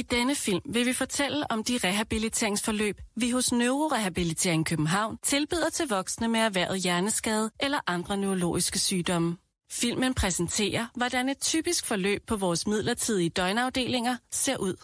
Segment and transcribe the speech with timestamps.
[0.00, 5.88] I denne film vil vi fortælle om de rehabiliteringsforløb, vi hos Neurorehabilitering København tilbyder til
[5.88, 9.36] voksne med erhvervet hjerneskade eller andre neurologiske sygdomme.
[9.70, 14.76] Filmen præsenterer, hvordan et typisk forløb på vores midlertidige døgnafdelinger ser ud.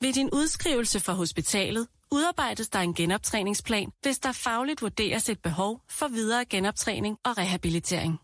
[0.00, 5.80] Ved din udskrivelse fra hospitalet udarbejdes der en genoptræningsplan, hvis der fagligt vurderes et behov
[5.88, 8.20] for videre genoptræning og rehabilitering.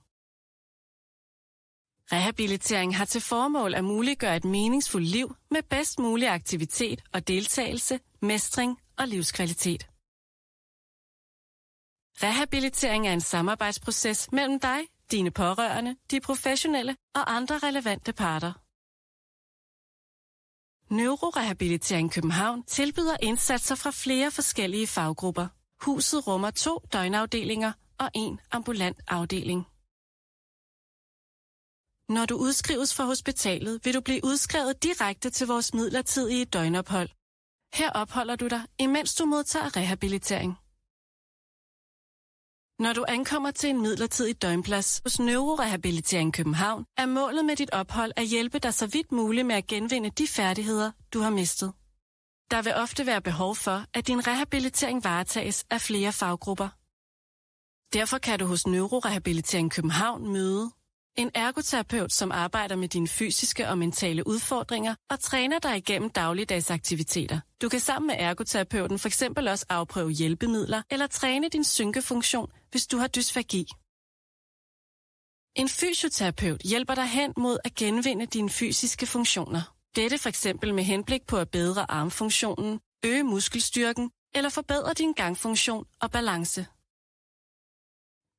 [2.12, 8.00] Rehabilitering har til formål at muliggøre et meningsfuldt liv med bedst mulig aktivitet og deltagelse,
[8.20, 9.86] mestring og livskvalitet.
[12.22, 18.52] Rehabilitering er en samarbejdsproces mellem dig, dine pårørende, de professionelle og andre relevante parter.
[20.94, 25.46] Neurorehabilitering København tilbyder indsatser fra flere forskellige faggrupper.
[25.80, 29.69] Huset rummer to døgnafdelinger og en ambulant afdeling.
[32.16, 37.08] Når du udskrives fra hospitalet, vil du blive udskrevet direkte til vores midlertidige døgnophold.
[37.74, 40.52] Her opholder du dig, imens du modtager rehabilitering.
[42.82, 48.12] Når du ankommer til en midlertidig døgnplads hos Neurorehabilitering København, er målet med dit ophold
[48.16, 51.72] at hjælpe dig så vidt muligt med at genvinde de færdigheder, du har mistet.
[52.50, 56.68] Der vil ofte være behov for, at din rehabilitering varetages af flere faggrupper.
[57.98, 60.70] Derfor kan du hos Neurorehabilitering København møde
[61.16, 66.70] en ergoterapeut, som arbejder med dine fysiske og mentale udfordringer og træner dig igennem dagligdags
[66.70, 67.40] aktiviteter.
[67.62, 72.86] Du kan sammen med ergoterapeuten for eksempel også afprøve hjælpemidler eller træne din synkefunktion, hvis
[72.86, 73.66] du har dysfagi.
[75.56, 79.74] En fysioterapeut hjælper dig hen mod at genvinde dine fysiske funktioner.
[79.96, 85.84] Dette for eksempel med henblik på at bedre armfunktionen, øge muskelstyrken eller forbedre din gangfunktion
[86.00, 86.66] og balance.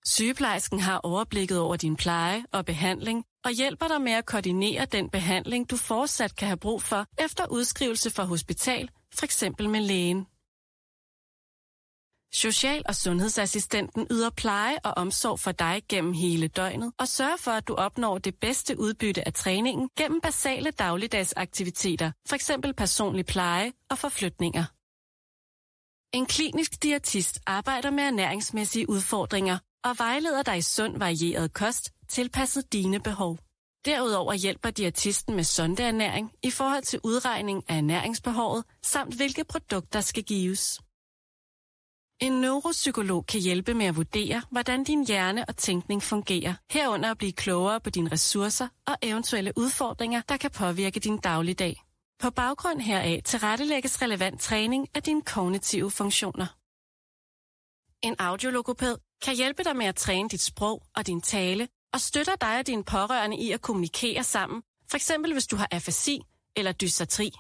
[0.06, 5.10] Sygeplejersken har overblikket over din pleje og behandling og hjælper dig med at koordinere den
[5.10, 9.44] behandling, du fortsat kan have brug for efter udskrivelse fra hospital, f.eks.
[9.60, 10.26] med lægen.
[12.34, 17.52] Social- og sundhedsassistenten yder pleje og omsorg for dig gennem hele døgnet og sørger for,
[17.52, 22.52] at du opnår det bedste udbytte af træningen gennem basale dagligdags aktiviteter, f.eks.
[22.78, 24.66] personlig pleje og forflytninger.
[26.18, 32.74] En klinisk diætist arbejder med ernæringsmæssige udfordringer og vejleder dig i sund varieret kost, tilpasset
[32.74, 33.38] dine behov.
[33.86, 40.24] Derudover hjælper diætisten med sondeernæring i forhold til udregning af ernæringsbehovet, samt hvilke produkter skal
[40.24, 40.80] gives.
[42.22, 47.18] En neuropsykolog kan hjælpe med at vurdere, hvordan din hjerne og tænkning fungerer, herunder at
[47.18, 51.84] blive klogere på dine ressourcer og eventuelle udfordringer, der kan påvirke din dagligdag.
[52.20, 56.48] På baggrund heraf tilrettelægges relevant træning af dine kognitive funktioner.
[58.02, 62.36] En audiologoped kan hjælpe dig med at træne dit sprog og din tale, og støtter
[62.36, 64.62] dig og dine pårørende i at kommunikere sammen,
[64.92, 65.12] f.eks.
[65.34, 66.22] hvis du har afasi
[66.56, 67.32] eller dysartri.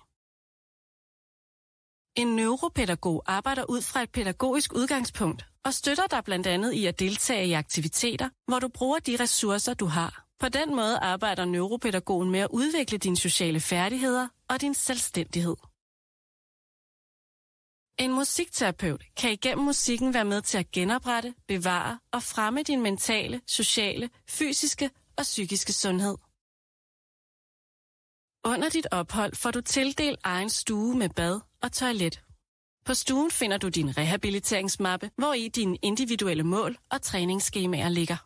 [2.15, 6.99] En neuropædagog arbejder ud fra et pædagogisk udgangspunkt og støtter dig blandt andet i at
[6.99, 10.25] deltage i aktiviteter, hvor du bruger de ressourcer, du har.
[10.39, 15.55] På den måde arbejder neuropædagogen med at udvikle dine sociale færdigheder og din selvstændighed.
[18.01, 23.41] En musikterapeut kan igennem musikken være med til at genoprette, bevare og fremme din mentale,
[23.47, 26.17] sociale, fysiske og psykiske sundhed.
[28.45, 32.23] Under dit ophold får du tildelt egen stue med bad og toilet.
[32.85, 38.17] På stuen finder du din rehabiliteringsmappe, hvor i dine individuelle mål og træningsskemaer ligger.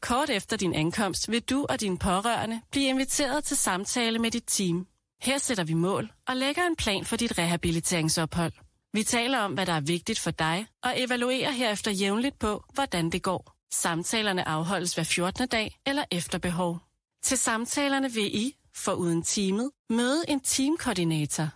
[0.00, 4.44] Kort efter din ankomst vil du og dine pårørende blive inviteret til samtale med dit
[4.46, 4.86] team.
[5.22, 8.52] Her sætter vi mål og lægger en plan for dit rehabiliteringsophold.
[8.92, 13.10] Vi taler om, hvad der er vigtigt for dig, og evaluerer herefter jævnligt på, hvordan
[13.10, 13.56] det går.
[13.72, 15.48] Samtalerne afholdes hver 14.
[15.48, 16.78] dag eller efter behov.
[17.22, 21.48] Til samtalerne vil I, for uden teamet, møde en teamkoordinator.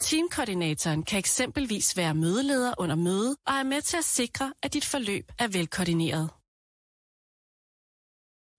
[0.00, 4.84] Teamkoordinatoren kan eksempelvis være mødeleder under møde og er med til at sikre, at dit
[4.84, 6.30] forløb er velkoordineret.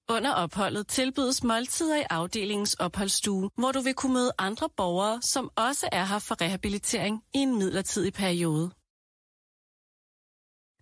[0.09, 5.49] Under opholdet tilbydes måltider i afdelingens opholdsstue, hvor du vil kunne møde andre borgere, som
[5.55, 8.71] også er her for rehabilitering i en midlertidig periode.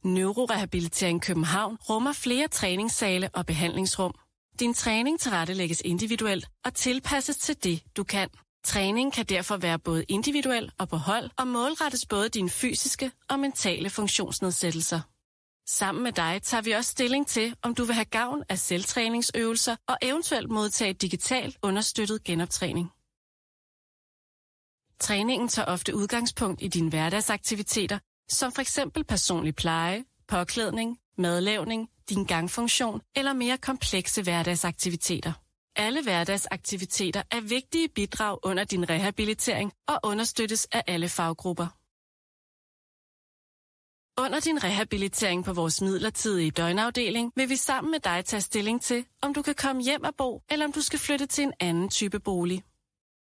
[0.04, 4.14] Neurorehabilitering København rummer flere træningssale og behandlingsrum.
[4.60, 8.30] Din træning tilrettelægges individuelt og tilpasses til det, du kan.
[8.64, 13.40] Træning kan derfor være både individuel og på hold og målrettes både dine fysiske og
[13.40, 15.13] mentale funktionsnedsættelser.
[15.66, 19.76] Sammen med dig tager vi også stilling til, om du vil have gavn af selvtræningsøvelser
[19.88, 22.92] og eventuelt modtage digitalt understøttet genoptræning.
[25.00, 28.00] Træningen tager ofte udgangspunkt i dine hverdagsaktiviteter,
[28.30, 35.34] som for eksempel personlig pleje, påklædning, madlavning, din gangfunktion eller mere komplekse hverdagsaktiviteter.
[35.76, 41.83] Alle hverdagsaktiviteter er vigtige bidrag under din rehabilitering og understøttes af alle faggrupper.
[44.18, 49.06] Under din rehabilitering på vores midlertidige døgnafdeling vil vi sammen med dig tage stilling til,
[49.22, 51.90] om du kan komme hjem og bo, eller om du skal flytte til en anden
[51.90, 52.64] type bolig.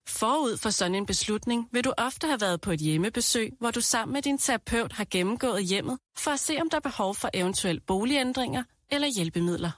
[0.08, 3.80] Forud for sådan en beslutning vil du ofte have været på et hjemmebesøg, hvor du
[3.80, 7.30] sammen med din terapeut har gennemgået hjemmet for at se, om der er behov for
[7.34, 9.70] eventuelle boligændringer eller hjælpemidler.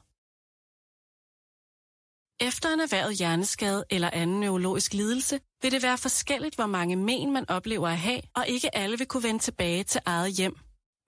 [2.40, 7.32] Efter en erhvervet hjerneskade eller anden neurologisk lidelse vil det være forskelligt, hvor mange men
[7.32, 10.56] man oplever at have, og ikke alle vil kunne vende tilbage til eget hjem.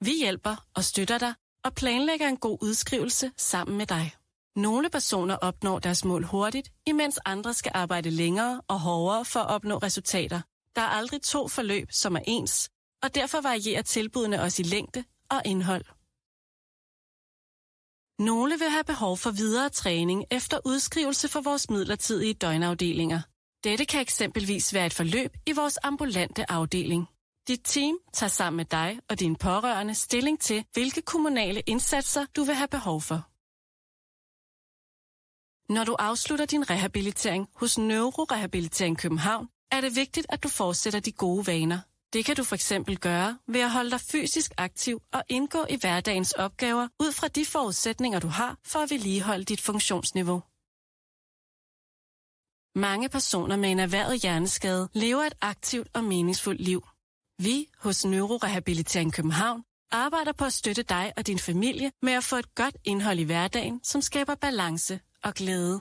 [0.00, 1.34] Vi hjælper og støtter dig
[1.64, 4.14] og planlægger en god udskrivelse sammen med dig.
[4.56, 9.50] Nogle personer opnår deres mål hurtigt, imens andre skal arbejde længere og hårdere for at
[9.50, 10.40] opnå resultater.
[10.76, 12.70] Der er aldrig to forløb, som er ens,
[13.02, 15.84] og derfor varierer tilbudene også i længde og indhold.
[18.19, 23.20] Nogle vil have behov for videre træning efter udskrivelse for vores midlertidige døgnafdelinger.
[23.64, 27.08] Dette kan eksempelvis være et forløb i vores ambulante afdeling.
[27.48, 32.44] Dit team tager sammen med dig og dine pårørende stilling til, hvilke kommunale indsatser du
[32.44, 33.28] vil have behov for.
[35.72, 41.12] Når du afslutter din rehabilitering hos Neurorehabilitering København, er det vigtigt, at du fortsætter de
[41.12, 41.78] gode vaner.
[42.12, 45.76] Det kan du for eksempel gøre ved at holde dig fysisk aktiv og indgå i
[45.81, 50.43] hverdagens opgaver ud fra de forudsætninger, du har for at vedligeholde dit funktionsniveau.
[52.78, 56.82] Mange personer med en erhvervet hjerneskade lever et aktivt og meningsfuldt liv.
[57.38, 62.36] Vi hos Neurorehabilitering København arbejder på at støtte dig og din familie med at få
[62.36, 65.80] et godt indhold i hverdagen, som skaber balance og glæde.